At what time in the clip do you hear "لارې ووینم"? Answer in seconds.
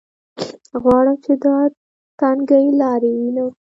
2.81-3.49